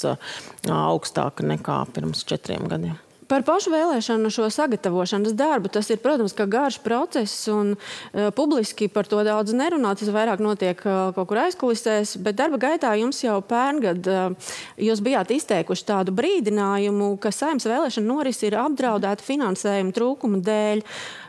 augstāka 0.71 1.45
nekā 1.45 1.81
pirms 1.95 2.25
četriem 2.27 2.69
gadiem. 2.71 2.99
Par 3.25 3.41
pašu 3.48 3.72
vēlēšanu 3.74 4.29
šo 4.34 4.48
sagatavošanas 4.53 5.34
darbu. 5.38 5.72
Tas 5.74 5.89
ir, 5.89 5.98
protams, 6.03 6.36
garš 6.36 6.77
process, 6.84 7.48
un 7.50 7.74
uh, 7.74 8.29
publiski 8.36 8.88
par 8.91 9.10
to 9.10 9.24
daudz 9.25 9.55
nerunā. 9.55 9.96
Tas 9.98 10.12
vairāk 10.13 10.44
notiek 10.44 10.82
uh, 10.86 11.10
kaut 11.15 11.29
kur 11.32 11.41
aizkulisēs, 11.46 12.15
bet 12.22 12.38
darba 12.38 12.62
gaitā 12.62 12.94
jums 13.00 13.24
jau 13.24 13.39
pērngad 13.46 14.10
uh, 14.12 14.55
jūs 14.77 15.01
bijāt 15.05 15.34
izteikuši 15.34 15.89
tādu 15.89 16.13
brīdinājumu, 16.15 17.15
ka 17.22 17.34
saimnes 17.34 17.67
vēlēšana 17.70 18.12
norisi 18.12 18.50
ir 18.50 18.60
apdraudēta 18.62 19.25
finansējuma 19.25 19.96
trūkuma 19.96 20.44
dēļ. 20.46 20.86
Uh, 20.86 21.25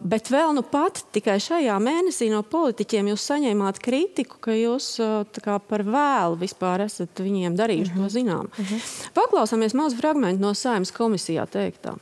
bet 0.00 0.28
vēl 0.28 0.52
nu 0.56 0.62
pat 0.68 1.00
tikai 1.16 1.38
šajā 1.40 1.76
mēnesī 1.80 2.28
no 2.32 2.42
politiķiem 2.44 3.08
jūs 3.12 3.28
saņēmāt 3.30 3.80
kritiku, 3.84 4.40
ka 4.40 4.56
jūs 4.56 4.88
uh, 5.00 5.38
kā, 5.42 5.56
par 5.58 5.86
vēlu 5.86 6.36
vispār 6.40 6.84
esat 6.84 7.22
viņiem 7.24 7.56
darījuši 7.56 7.90
uh 7.90 7.96
-huh. 7.96 8.02
to 8.02 8.08
mhm. 8.08 8.14
zinām. 8.18 8.50
Uh 8.52 8.58
mhm. 8.60 8.74
-huh. 8.74 9.08
Paklausāmies 9.14 9.74
mazu 9.74 9.96
fragment 9.96 10.40
no 10.40 10.54
saimnes 10.54 10.92
komisijā 10.92 11.46
teiktā. 11.46 11.96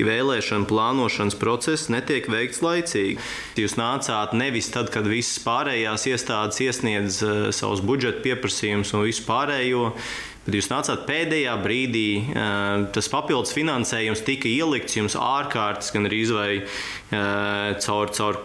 Vēlēšana 0.00 0.64
plānošanas 0.64 1.36
process 1.36 1.88
netiek 1.88 2.28
veikts 2.28 2.62
laicīgi. 2.62 3.18
Jūs 3.56 3.76
nācāt 3.76 4.32
nevis 4.32 4.70
tad, 4.70 4.88
kad 4.90 5.04
visas 5.04 5.44
pārējās 5.44 6.06
iestādes 6.06 6.60
iesniedz 6.60 7.22
uh, 7.22 7.50
savus 7.50 7.80
budžeta 7.80 8.22
pieprasījumus 8.22 8.94
un 8.94 9.04
visu 9.04 9.22
pārējo. 9.26 9.92
Bet 10.50 10.56
jūs 10.58 10.66
nācāt 10.66 11.04
pēdējā 11.06 11.52
brīdī, 11.62 12.06
tas 12.90 13.06
papildus 13.06 13.52
finansējums 13.54 14.24
tika 14.26 14.50
ielikts 14.50 14.96
jums 14.98 15.14
ārkārtas, 15.14 15.92
gan 15.94 16.08
arī 16.08 16.24
vai 16.34 16.48
caur, 17.78 18.10
caur, 18.10 18.40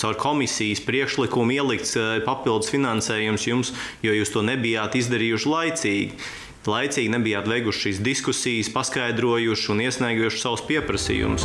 caur 0.00 0.16
komisijas 0.16 0.80
priekšlikumu 0.86 1.52
ielikts 1.58 1.92
papildus 2.24 2.72
finansējums 2.72 3.44
jums, 3.50 3.74
jo 4.00 4.16
jūs 4.16 4.32
to 4.32 4.40
nebijāt 4.48 4.96
izdarījuši 5.02 5.52
laicīgi. 5.52 6.24
Laicīgi 6.72 7.12
nebijāt 7.12 7.52
veikuši 7.52 7.84
šīs 7.84 8.02
diskusijas, 8.08 8.72
paskaidrojuši 8.72 9.72
un 9.76 9.84
iesnieguši 9.90 10.44
savus 10.46 10.64
pieprasījumus. 10.72 11.44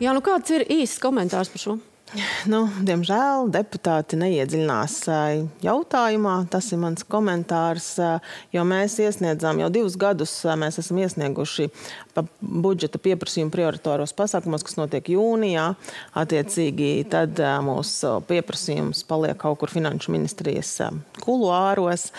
Jā, 0.00 0.16
nu 0.16 0.24
kāds 0.24 0.56
ir 0.56 0.64
īsts 0.80 1.02
komentārs 1.04 1.52
par 1.52 1.68
šo? 1.68 1.82
Nu, 2.44 2.66
diemžēl 2.84 3.46
deputāti 3.52 4.18
neiedziļinās 4.20 4.96
jautājumā. 5.64 6.34
Tas 6.52 6.68
ir 6.74 6.80
mans 6.82 7.06
komentārs, 7.08 7.94
jo 8.52 8.64
mēs 8.68 8.98
iesniedzām 9.00 9.62
jau 9.62 9.70
divus 9.72 9.96
gadus, 10.00 10.34
mēs 10.60 10.76
esam 10.82 11.00
iesnieguši 11.00 11.70
budžeta 12.40 13.00
pieprasījumu 13.02 13.52
prioritāros 13.54 14.12
pasākumos, 14.16 14.64
kas 14.66 14.76
notiek 14.76 15.08
jūnijā. 15.14 15.72
Attiecīgi, 16.18 16.90
tad 17.12 17.38
mūsu 17.64 18.18
pieprasījums 18.28 19.02
paliek 19.08 19.38
kaut 19.40 19.60
kur 19.62 19.72
finanšu 19.72 20.12
ministrijas 20.12 20.74
kuluāros, 21.22 22.10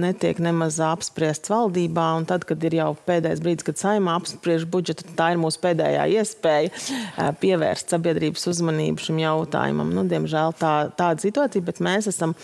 netiek 0.00 0.40
nemaz 0.42 0.78
apspriests 0.84 1.52
valdībā. 1.52 2.06
Un 2.18 2.28
tad, 2.28 2.46
kad 2.48 2.62
ir 2.64 2.78
jau 2.78 2.90
pēdējais 3.08 3.42
brīdis, 3.44 3.66
kad 3.68 3.80
saimā 3.80 4.16
apspriež 4.18 4.64
budžetu, 4.70 5.06
tā 5.18 5.32
ir 5.34 5.42
mūsu 5.42 5.60
pēdējā 5.62 6.08
iespēja 6.18 7.32
pievērst 7.42 7.94
sabiedrības 7.94 8.48
uzmanību 8.52 9.04
šim 9.08 9.20
jautājumam. 9.22 9.92
Nu, 9.94 10.06
diemžēl 10.08 10.56
tā, 10.58 10.74
tāda 10.98 11.24
situācija, 11.24 11.66
bet 11.66 11.82
mēs 11.84 12.08
esam 12.10 12.34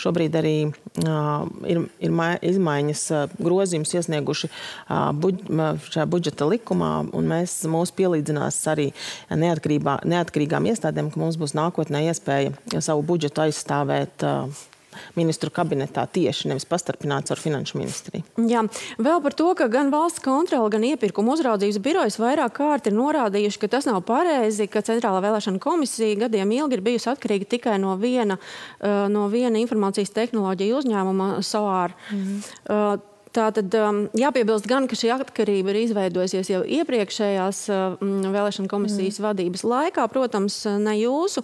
šobrīd 0.00 0.36
arī 0.40 0.56
ir, 0.66 1.84
ir 2.02 2.18
izmaiņas 2.52 3.04
grozījums 3.38 3.94
iesnieguši 3.98 4.50
šajā 4.88 6.06
budžeta 6.32 6.48
likumā, 6.48 7.12
un 7.12 7.28
mēs 7.28 7.66
mūs 7.68 7.92
pielīdzinās 7.92 8.56
arī 8.72 8.92
neatkarīgām 9.30 10.66
iestādēm, 10.66 11.12
ka 11.12 11.20
mums 11.20 11.36
būs 11.36 11.54
nākotnē 11.54 12.08
iespēja 12.08 12.52
savu 12.80 13.02
budžetu 13.02 13.48
aizstāvēt. 13.48 14.22
Uh, 14.22 14.68
ministru 15.16 15.48
kabinetā 15.48 16.02
tieši, 16.04 16.50
nevis 16.50 16.66
pastarpināts 16.68 17.32
ar 17.32 17.40
finanšu 17.40 17.78
ministriju. 17.80 18.26
Jā, 18.44 18.60
vēl 19.00 19.22
par 19.24 19.32
to, 19.32 19.46
ka 19.56 19.64
gan 19.72 19.88
valsts 19.88 20.20
kontrola, 20.20 20.68
gan 20.68 20.84
iepirkuma 20.84 21.32
uzraudzības 21.32 21.78
birojas 21.80 22.18
vairāk 22.20 22.52
kārt 22.58 22.90
ir 22.90 22.96
norādījuši, 22.98 23.60
ka 23.62 23.70
tas 23.72 23.88
nav 23.88 24.02
pareizi, 24.04 24.66
ka 24.68 24.82
Centrālā 24.84 25.22
vēlēšana 25.24 25.62
komisija 25.64 26.26
gadiem 26.26 26.52
ilgi 26.58 26.76
ir 26.76 26.84
bijusi 26.84 27.08
atkarīga 27.08 27.48
tikai 27.54 27.78
no 27.80 27.94
viena, 27.96 28.36
uh, 28.36 29.08
no 29.08 29.30
viena 29.32 29.56
informācijas 29.64 30.12
tehnoloģija 30.12 30.82
uzņēmuma 30.82 31.30
SOAR. 31.40 31.96
Mm 32.12 32.20
-hmm. 32.26 33.08
Tātad 33.32 33.72
um, 33.80 34.02
jāpiebilst 34.18 34.66
gan, 34.68 34.84
ka 34.90 34.96
šī 34.98 35.08
atkarība 35.14 35.72
ir 35.72 35.78
izveidojusies 35.86 36.50
jau 36.52 36.60
iepriekšējās 36.78 37.60
um, 37.72 38.10
vēlēšana 38.28 38.68
komisijas 38.68 39.20
mm. 39.20 39.24
vadības 39.24 39.64
laikā, 39.64 40.04
protams, 40.12 40.58
ne 40.82 40.98
jūsu, 40.98 41.40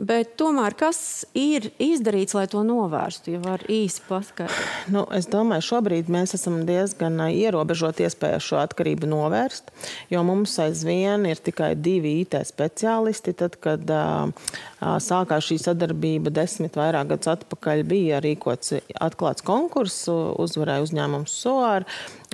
bet 0.00 0.32
tomēr 0.40 0.76
kas 0.78 1.26
ir 1.36 1.68
izdarīts, 1.82 2.36
lai 2.36 2.46
to 2.48 2.62
novērstu, 2.64 3.34
ja 3.34 3.42
var 3.44 3.66
īsi 3.68 4.04
paskaidrot? 4.08 4.72
Nu, 4.94 5.04
es 5.16 5.28
domāju, 5.28 5.66
šobrīd 5.68 6.08
mēs 6.12 6.32
esam 6.38 6.62
diezgan 6.68 7.20
ierobežot 7.28 8.00
iespēju 8.06 8.40
šo 8.46 8.62
atkarību 8.62 9.10
novērst, 9.12 9.68
jo 10.12 10.24
mums 10.24 10.56
aizvien 10.62 11.28
ir 11.28 11.42
tikai 11.44 11.74
divi 11.76 12.16
IT 12.22 12.38
speciālisti. 12.48 13.36
Tad, 13.36 13.60
kad 13.60 13.84
uh, 13.92 14.48
sākās 14.80 15.48
šī 15.48 15.58
sadarbība 15.62 16.32
desmit 16.34 16.76
vairāk 16.76 17.14
gadus 17.14 17.32
atpakaļ, 17.32 17.82
bija 17.88 18.20
rīkots 18.24 18.76
atklāts 19.00 19.44
konkurss, 19.46 20.06
uzvarēja 20.10 20.84
uzņēmums 20.84 21.36
SOAR. 21.42 21.86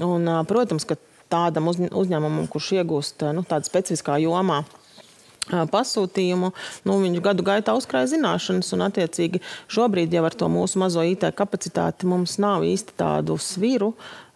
Un, 0.03 0.27
protams, 0.51 0.87
ka 0.89 0.99
tādam 1.33 1.71
uzņēmumam, 1.73 2.47
kurš 2.53 2.75
iegūst 2.81 3.27
nu, 3.37 3.45
tādu 3.49 3.71
specifiskā 3.71 4.19
jomā, 4.23 4.63
pasūtījumu, 5.51 6.53
nu, 6.87 6.99
viņš 7.03 7.23
gadu 7.25 7.45
gaitā 7.47 7.75
uzkrāja 7.75 8.13
zināšanas, 8.15 8.71
un, 8.77 8.85
attiecīgi, 8.87 9.43
šobrīd 9.73 10.15
jau 10.15 10.25
ar 10.29 10.37
to 10.39 10.49
mūsu 10.53 10.79
mazo 10.83 11.03
IT 11.03 11.27
kapacitāti 11.39 12.07
mums 12.07 12.39
nav 12.43 12.63
īsti 12.67 12.95
tādu 13.01 13.39
sviru, 13.43 13.93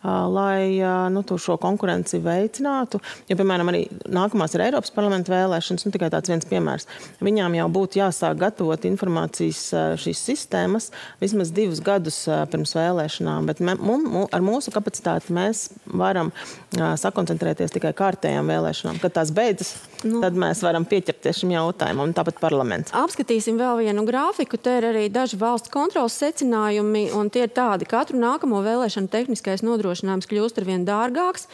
lai 0.07 0.79
nu, 1.13 1.23
šo 1.27 1.57
konkurenci 1.61 2.21
veicinātu. 2.25 3.01
Jo, 3.29 3.37
piemēram, 3.39 3.71
arī 3.73 3.83
nākamās 4.13 4.55
ir 4.57 4.65
Eiropas 4.67 4.93
parlamenta 4.95 5.33
vēlēšanas, 5.35 5.87
nu, 5.87 5.93
tikai 5.95 6.11
tāds 6.15 6.31
viens 6.31 6.47
piemērs. 6.49 6.87
Viņām 7.25 7.57
jau 7.59 7.67
būtu 7.75 8.01
jāsāk 8.01 8.39
gatavot 8.41 8.87
informācijas 8.89 9.63
šīs 10.03 10.23
sistēmas 10.31 10.91
vismaz 11.23 11.53
divus 11.57 11.83
gadus 11.85 12.23
pirms 12.53 12.77
vēlēšanām, 12.79 13.51
bet 13.51 13.63
mē, 13.65 13.77
mum, 13.81 14.07
ar 14.31 14.45
mūsu 14.45 14.75
kapacitāti 14.75 15.35
mēs 15.37 15.69
varam 15.87 16.33
sakoncentrēties 16.77 17.75
tikai 17.75 17.95
kārtējām 17.97 18.53
vēlēšanām. 18.53 19.01
Kad 19.03 19.19
tās 19.19 19.33
beidzas, 19.35 19.75
nu. 20.05 20.21
tad 20.25 20.37
mēs 20.39 20.63
varam 20.65 20.85
pieķerties 20.89 21.43
šim 21.43 21.55
jautājumam, 21.55 22.13
tāpat 22.17 22.41
parlaments. 22.43 22.95
Apskatīsim 22.97 23.59
vēl 23.61 23.81
vienu 23.87 24.05
grafiku. 24.09 24.59
Te 24.61 24.77
ir 24.81 24.89
arī 24.91 25.07
daži 25.13 25.39
valsts 25.41 25.73
kontrolas 25.73 26.17
secinājumi, 26.21 27.09
un 27.17 27.31
tie 27.33 27.47
ir 27.47 27.55
tādi, 27.57 27.89
ka 27.89 28.01
katru 28.01 28.21
nākamo 28.21 28.61
vēlēšanu 28.65 29.09
tehniskais 29.13 29.65
nodrošinājums 29.65 30.29
kļūst 30.29 30.61
ar 30.61 30.67
vien 30.69 30.85
dārgāks, 30.89 31.47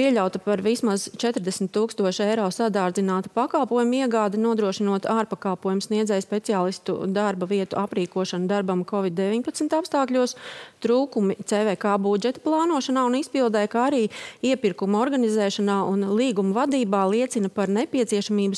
pieļauta 0.00 0.40
par 0.40 0.62
vismaz 0.64 1.08
40 1.20 1.68
tūkstošu 1.74 2.24
eiro 2.24 2.46
sadārdzināta 2.54 3.28
pakalpojumu 3.36 4.00
iegāde, 4.04 4.40
nodrošinot 4.40 5.08
ārpakalpojumu 5.10 5.84
sniedzēju 5.84 6.24
speciālistu 6.24 6.96
darba 7.12 7.48
vietu 7.50 7.76
aprīkošanu 7.80 8.48
darbam 8.48 8.86
Covid-19 8.88 9.76
apstākļos, 9.76 10.36
trūkumi 10.80 11.36
CVK 11.44 11.98
budžeta 12.00 12.40
plānošanā 12.44 13.04
un 13.10 13.18
izpildē, 13.20 13.66
kā 13.68 13.90
arī 13.90 14.06
iepirkuma 14.46 15.02
organizēšanā 15.04 15.82
un 15.90 16.08
līguma 16.16 16.62
vadībā 16.62 17.04
liecina 17.12 17.52
par 17.52 17.68
nepieciešamību 17.68 17.89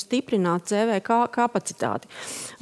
stiprināt 0.01 0.69
CVK 0.69 1.23
kapacitāti. 1.33 2.07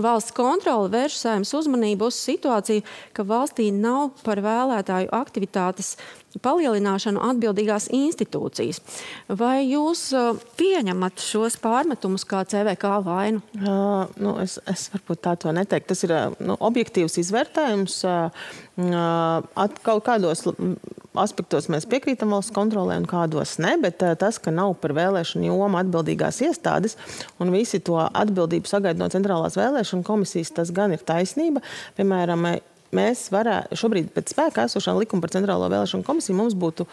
Valsts 0.02 0.36
kontrole 0.36 0.90
vērš 0.92 1.20
saimnes 1.20 1.54
uzmanību 1.54 2.10
uz 2.10 2.16
situāciju, 2.16 2.86
ka 3.14 3.24
valstī 3.28 3.72
nav 3.72 4.12
par 4.24 4.42
vēlētāju 4.42 5.12
aktivitātes 5.12 5.96
palielināšanu 6.40 7.20
atbildīgās 7.28 7.90
institūcijas. 7.92 8.80
Vai 9.28 9.66
jūs 9.68 10.06
uh, 10.16 10.40
pieņemat 10.60 11.20
šos 11.20 11.58
pārmetumus 11.62 12.24
kā 12.28 12.46
CVK 12.48 12.94
vainu? 13.04 13.44
Uh, 13.60 14.08
nu, 14.22 14.38
es, 14.44 14.56
es 14.72 14.88
varbūt 14.94 15.24
tā 15.28 15.36
to 15.42 15.52
neteiktu. 15.56 15.92
Tas 15.92 16.06
ir 16.08 16.16
nu, 16.40 16.56
objektīvs 16.56 17.20
izvērtējums. 17.26 18.02
Uh, 18.08 18.48
at, 19.60 19.82
kaut 19.84 20.06
kādos 20.08 20.46
aspektos 21.20 21.68
mēs 21.72 21.88
piekrītam 21.92 22.32
valsts 22.32 22.54
kontrolē 22.56 22.96
un 23.02 23.08
kādos 23.10 23.58
ne, 23.64 23.74
bet 23.82 24.04
tas, 24.22 24.40
ka 24.40 24.54
nav 24.56 24.78
par 24.82 24.94
vēlēšanu 24.96 25.50
jomu 25.50 25.80
atbildīgās 25.82 26.42
iestādes 26.48 26.98
un 27.42 27.52
visi 27.54 27.82
to 27.84 27.98
atbildību 28.00 28.70
sagaida 28.70 29.02
no 29.02 29.10
centrālās 29.12 29.58
vēlēšana 29.60 30.08
komisijas, 30.08 30.54
tas 30.56 30.72
gan 30.76 30.96
ir 30.96 31.04
taisnība. 31.08 31.64
Piemēram, 31.98 32.48
mēs 32.96 33.26
varētu 33.32 33.78
šobrīd 33.80 34.10
pēc 34.16 34.34
spēkā 34.34 34.66
esošā 34.68 34.94
likuma 34.98 35.24
par 35.24 35.34
Centrālo 35.34 35.68
vēlēšanu 35.72 36.06
komisiju 36.06 36.38
mums 36.38 36.56
būtu 36.60 36.86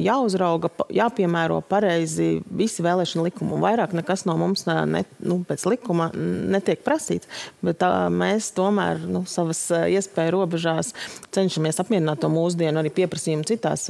jāuzrauga, 0.00 0.70
jāpiemēro 0.94 1.60
pareizi 1.68 2.40
visi 2.46 2.84
vēlēšana 2.84 3.26
likumi. 3.28 3.54
Un 3.56 3.64
vairāk 3.64 3.94
nekas 3.96 4.26
no 4.28 4.36
mums 4.40 4.66
ne, 4.68 5.04
nu, 5.20 5.38
pēc 5.46 5.66
likuma 5.68 6.08
netiek 6.14 6.82
prasīts. 6.86 7.28
Bet 7.64 7.80
tā, 7.82 7.90
mēs 8.12 8.50
tomēr 8.56 9.02
nu, 9.04 9.24
savas 9.28 9.62
iespēju 9.76 10.34
robežās 10.38 10.92
cenšamies 11.36 11.80
apmierināt 11.82 12.22
to 12.22 12.30
mūsdienu 12.32 12.80
arī 12.80 12.92
pieprasījumu 12.96 13.46
citās, 13.48 13.88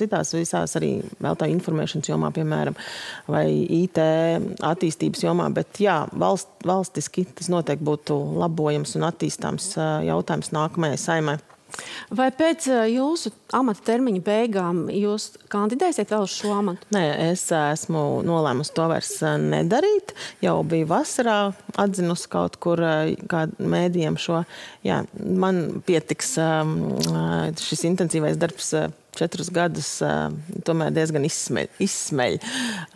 citās 0.00 0.32
visās 0.36 0.76
arī 0.80 0.94
veltāju 1.22 1.56
informēšanas 1.58 2.10
jomā, 2.12 2.32
piemēram, 2.36 2.76
vai 3.30 3.46
IT 3.82 4.00
attīstības 4.64 5.26
jomā. 5.26 5.50
Bet 5.54 5.80
jā, 5.82 6.00
valst, 6.16 6.50
valstiski 6.66 7.26
tas 7.36 7.50
noteikti 7.52 7.86
būtu 7.86 8.16
labojams 8.40 8.96
un 8.98 9.06
attīstāms 9.10 9.72
jautājums 10.06 10.52
nākamajā 10.56 10.85
nākamajai 10.86 11.02
saimai. 11.02 11.38
Vai 12.14 12.28
pēc 12.30 12.68
eh, 12.70 12.84
jūsu 12.94 13.32
amata 13.52 13.82
termiņa 13.88 14.20
beigām 14.24 14.84
jūs 14.88 15.32
kandidēsiet 15.50 16.12
vēl 16.14 16.24
uz 16.24 16.36
šo 16.38 16.52
amatu? 16.60 16.86
Nē, 16.94 17.02
es 17.32 17.42
esmu 17.52 18.22
nolēmusi 18.24 18.72
to 18.76 18.86
vairs 18.88 19.10
eh, 19.26 19.34
nedarīt. 19.42 20.14
Jau 20.44 20.60
biju 20.64 20.86
vasarā 20.94 21.52
atzinusi 21.76 22.30
kaut 22.32 22.56
kur 22.62 22.80
eh, 22.86 23.16
mēdījiem 23.58 24.16
šo. 24.16 24.44
Jā, 24.86 25.02
man 25.18 25.82
pietiks 25.86 26.36
šis 27.66 27.84
intensīvais 27.90 28.38
darbs 28.40 28.72
četrus 29.18 29.50
gadus 29.54 29.90
tomēr 30.66 30.92
diezgan 30.94 31.26
izsmeļ. 31.26 31.70
izsmeļ. 31.82 32.38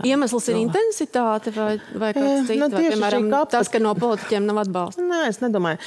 Iemesls 0.08 0.48
ir 0.52 0.58
intensitāte 0.60 1.52
vai, 1.54 1.72
vai 1.94 2.12
kāds 2.16 2.48
cits? 2.48 2.60
Nu, 2.60 2.68
vai, 2.72 2.84
piemēram, 2.88 3.28
kāpēc... 3.32 3.54
tas, 3.56 3.70
ka 3.72 3.82
no 3.82 3.94
politiķiem 3.98 4.46
nav 4.48 4.62
atbalsta? 4.64 5.04
Nē, 5.06 5.22
es 5.30 5.40
nedomāju. 5.42 5.80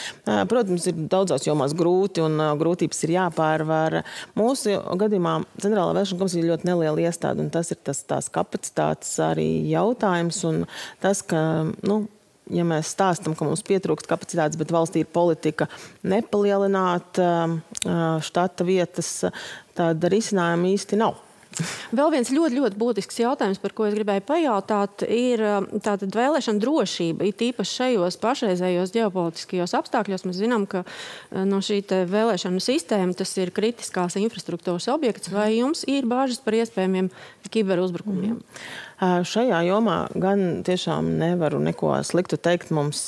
Protams, 0.52 0.88
ir 0.90 1.06
daudzās 1.12 1.48
jomās 1.48 1.76
grūti 1.78 2.24
un 2.26 2.40
grūtības 2.60 3.04
ir 3.08 3.16
jāpārvar. 3.18 4.00
Mūsu 4.40 4.80
gadījumā 5.04 5.38
Centrālā 5.60 5.94
vēlēšana 5.94 6.22
komisija 6.22 6.44
ir 6.44 6.52
ļoti 6.52 6.70
neliela 6.70 7.08
iestāde, 7.08 7.44
un 7.46 7.54
tas 7.54 7.72
ir 7.74 7.80
tas 7.86 8.04
tās 8.10 8.30
kapacitātes 8.34 9.16
arī 9.24 9.48
jautājums. 9.72 10.44
Un 10.50 10.66
tas, 11.04 11.24
ka, 11.26 11.40
nu, 11.86 12.04
ja 12.52 12.66
mēs 12.68 12.94
stāstām, 12.96 13.38
ka 13.38 13.48
mums 13.48 13.64
pietrūkst 13.68 14.10
kapacitātes, 14.10 14.60
bet 14.60 14.74
valstī 14.74 15.04
ir 15.04 15.12
politika 15.14 15.70
nepalielināt 16.04 17.22
štata 18.28 18.68
vietas, 18.68 19.20
tad 19.78 20.10
risinājuma 20.14 20.74
īsti 20.74 21.00
nav. 21.00 21.22
Vēl 21.98 22.12
viens 22.14 22.32
ļoti, 22.34 22.58
ļoti 22.60 22.80
būtisks 22.80 23.20
jautājums, 23.22 23.60
par 23.62 23.74
ko 23.76 23.88
es 23.88 23.96
gribēju 23.98 24.24
pajautāt, 24.28 25.06
ir 25.08 25.44
tātad 25.86 26.16
vēlēšana 26.16 26.62
drošība. 26.62 27.28
It 27.30 27.44
īpaši 27.50 27.78
šajos 27.80 28.18
pašreizējos 28.24 28.94
ģeopolitiskajos 28.96 29.76
apstākļos 29.80 30.26
mēs 30.28 30.40
zinām, 30.40 30.68
ka 30.70 30.84
no 31.50 31.62
šī 31.64 31.82
vēlēšanu 32.10 32.64
sistēma 32.64 33.18
tas 33.18 33.36
ir 33.42 33.54
kritiskās 33.56 34.18
infrastruktūras 34.22 34.90
objekts. 34.94 35.32
Vai 35.34 35.52
jums 35.60 35.86
ir 35.90 36.10
bāžas 36.10 36.42
par 36.44 36.58
iespējamiem 36.62 37.12
kiberuzbrukumiem? 37.54 38.40
Mm. 38.40 38.92
Šajā 39.02 39.60
jomā 39.66 39.98
gan 40.14 40.62
tiešām 40.66 41.08
nevaru 41.20 41.58
neko 41.64 41.96
sliktu 42.06 42.38
teikt. 42.38 42.70
Mums 42.76 43.02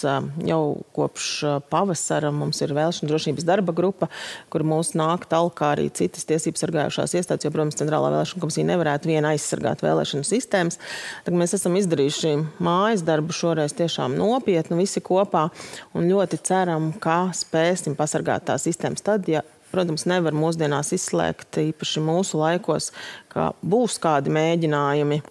jau 0.46 0.62
kopš 0.96 1.28
pavasara 1.70 2.32
mums 2.36 2.62
ir 2.66 2.74
vēlēšana 2.76 3.10
drošības 3.12 3.46
darba 3.48 3.76
grupa, 3.76 4.10
kur 4.50 4.66
mūs 4.68 4.96
nāk 4.98 5.28
talkā 5.32 5.74
arī 5.76 5.88
citas 5.94 6.26
tiesības 6.28 6.66
sargājušās 6.66 7.16
iestādes, 7.20 7.46
jo, 7.46 7.54
protams, 7.54 7.78
Centrālā 7.80 8.12
vēlēšana 8.14 8.44
komisija 8.44 8.70
nevarētu 8.74 9.12
viena 9.14 9.34
aizsargāt 9.36 9.86
vēlēšanu 9.86 10.26
sistēmas. 10.28 10.82
Tad 11.28 11.38
mēs 11.38 11.56
esam 11.60 11.78
izdarījuši 11.80 12.36
mājas 12.66 13.06
darbu 13.06 13.36
šoreiz 13.36 13.76
tiešām 13.78 14.18
nopietni 14.20 14.82
visi 14.82 15.04
kopā 15.06 15.48
un 15.96 16.10
ļoti 16.10 16.42
ceram, 16.50 16.92
ka 17.00 17.28
spēsim 17.38 17.98
pasargāt 18.00 18.50
tās 18.50 18.66
sistēmas 18.68 19.06
tad, 19.06 19.30
ja 19.30 19.46
protams, 19.76 20.06
nevar 20.08 20.36
mūsdienās 20.36 20.94
izslēgt, 20.96 21.58
īpaši 21.60 22.04
mūsu 22.04 22.40
laikos, 22.40 22.92
ka 23.32 23.52
būs 23.66 24.00
kādi 24.02 24.32
mēģinājumi 24.32 25.22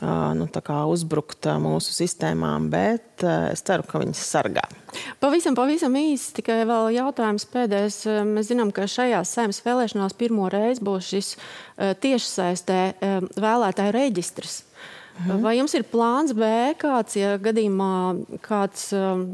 nu, 0.00 0.46
uzbrukt 0.92 1.48
mūsu 1.62 1.94
sistēmām, 1.96 2.68
bet 2.70 3.24
es 3.24 3.64
ceru, 3.66 3.86
ka 3.88 4.02
viņas 4.02 4.22
sargā. 4.28 4.64
Pavisam, 5.22 5.56
pavisam 5.58 5.96
īsi 5.98 6.36
tikai 6.38 6.60
vēl 6.68 6.92
jautājums 6.98 7.48
pēdējais. 7.50 7.98
Mēs 8.28 8.52
zinām, 8.52 8.70
ka 8.74 8.86
šajās 8.90 9.34
saimnes 9.34 9.60
vēlēšanās 9.66 10.16
pirmo 10.18 10.46
reizi 10.52 10.84
būs 10.86 11.10
šis 11.10 11.34
tiešsaistē 12.04 12.80
vēlētāju 13.38 13.96
reģistrs. 13.98 14.62
Mhm. 15.18 15.40
Vai 15.42 15.56
jums 15.58 15.74
ir 15.74 15.82
plāns 15.90 16.32
B, 16.36 16.48
kāds, 16.78 17.16
ja 17.18 17.34
gadījumā 17.42 18.38
kāds, 18.44 18.88
um, 18.94 19.24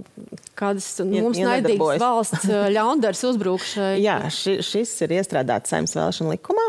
kādas 0.57 0.87
mums 1.05 1.37
ja, 1.37 1.51
naidīgas 1.51 2.01
valsts 2.01 2.47
uh, 2.49 2.67
ļaundars 2.73 3.21
uzbrukšai? 3.29 3.91
Jā, 4.01 4.17
ši, 4.33 4.57
šis 4.65 4.95
ir 5.05 5.17
iestrādāts 5.19 5.75
saimnes 5.75 5.93
vēlēšana 5.99 6.37
likumā. 6.37 6.67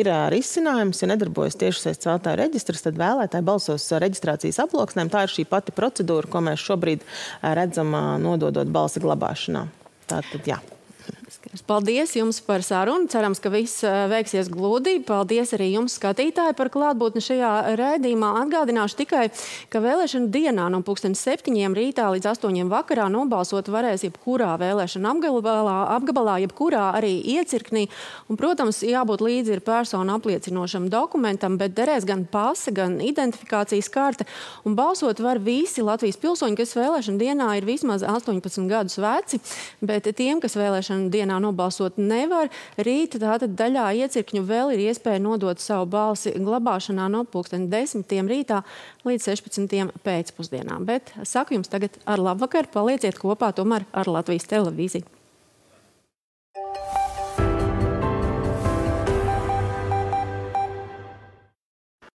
Ir 0.00 0.10
uh, 0.12 0.26
risinājums, 0.34 1.00
ja 1.00 1.08
nedarbojas 1.08 1.56
tieši 1.60 1.86
saistīts 1.86 2.10
vēlētāju 2.10 2.40
reģistrs, 2.42 2.84
tad 2.84 3.00
vēlētāji 3.00 3.48
balsos 3.48 3.88
reģistrācijas 4.04 4.60
aploksnēm. 4.66 5.12
Tā 5.12 5.24
ir 5.24 5.32
šī 5.38 5.46
pati 5.48 5.74
procedūra, 5.76 6.28
ko 6.28 6.44
mēs 6.50 6.66
šobrīd 6.66 7.06
uh, 7.06 7.54
redzam 7.56 7.96
nododot 8.20 8.68
balsi 8.68 9.00
glabāšanā. 9.00 9.64
Tātad, 10.10 10.44
jā. 10.44 10.60
Paldies 11.66 12.16
jums 12.16 12.40
par 12.42 12.64
sarunu. 12.66 13.06
Cerams, 13.10 13.38
ka 13.42 13.50
viss 13.52 13.84
eh, 13.86 14.06
veiksies 14.10 14.48
gludi. 14.50 14.96
Paldies 15.06 15.52
arī 15.54 15.68
jums, 15.76 15.94
skatītāji, 16.00 16.56
par 16.58 16.70
klātbūtni 16.72 17.22
šajā 17.22 17.50
rēdījumā. 17.78 18.30
Atgādināšu 18.42 18.98
tikai, 18.98 19.28
ka 19.70 19.82
vēlēšana 19.84 20.30
dienā 20.34 20.66
no 20.72 20.82
7. 20.82 21.54
rītā 21.76 22.08
līdz 22.10 22.26
8. 22.32 22.58
vakarā 22.70 23.06
nobalsot 23.12 23.70
varēs 23.70 24.02
jebkurā 24.08 24.56
vēlēšana 24.60 25.12
apgabalā, 25.14 25.76
apgabalā 25.96 26.38
jebkurā 26.46 26.88
arī 26.98 27.12
iecirknī. 27.36 27.86
Un, 28.28 28.38
protams, 28.40 28.82
jābūt 28.86 29.22
līdzi 29.22 29.54
ir 29.54 29.62
personu 29.66 30.16
apliecinošam 30.16 30.90
dokumentam, 30.90 31.60
bet 31.60 31.76
derēs 31.78 32.08
gan 32.08 32.26
pase, 32.26 32.74
gan 32.74 32.98
identifikācijas 33.04 33.90
karte. 33.92 34.26
Un 34.66 34.74
balsot 34.78 35.22
var 35.22 35.38
visi 35.38 35.84
Latvijas 35.86 36.18
pilsoņi, 36.20 36.58
kas 36.58 36.74
vēlēšana 36.78 37.22
dienā 37.22 37.52
ir 37.60 37.68
vismaz 37.68 38.02
18 38.02 38.66
gadus 38.70 38.98
veci, 38.98 39.38
bet 39.84 40.10
tiem, 40.18 40.42
kas 40.42 40.58
vēlēšana 40.58 41.10
dienā 41.10 41.19
nobalsot 41.28 41.98
nevar. 42.00 42.48
Rīt 42.80 43.18
tātad 43.20 43.52
daļā 43.58 43.90
iecirkņu 44.06 44.42
vēl 44.48 44.74
ir 44.76 44.86
iespēja 44.88 45.20
nodot 45.20 45.60
savu 45.60 45.90
balsi 45.92 46.32
glabāšanā 46.38 47.10
no 47.12 47.26
pulksten 47.28 47.68
10. 47.72 48.08
rītā 48.30 48.62
līdz 49.04 49.30
16. 49.34 49.94
pēcpusdienā. 50.06 50.80
Bet 50.88 51.14
saku 51.22 51.58
jums 51.58 51.68
tagad 51.68 52.00
ar 52.06 52.22
labvakar, 52.22 52.72
palieciet 52.72 53.20
kopā 53.20 53.52
tomēr 53.52 53.84
ar 53.92 54.08
Latvijas 54.08 54.48
televīziju. 54.50 55.19